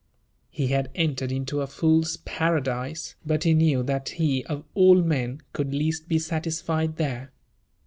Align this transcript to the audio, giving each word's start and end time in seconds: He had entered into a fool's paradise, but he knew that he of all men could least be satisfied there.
He 0.49 0.69
had 0.69 0.89
entered 0.95 1.31
into 1.31 1.61
a 1.61 1.67
fool's 1.67 2.17
paradise, 2.17 3.13
but 3.23 3.43
he 3.43 3.53
knew 3.53 3.83
that 3.83 4.09
he 4.17 4.43
of 4.45 4.63
all 4.73 4.95
men 5.03 5.41
could 5.53 5.75
least 5.75 6.07
be 6.07 6.17
satisfied 6.17 6.95
there. 6.95 7.31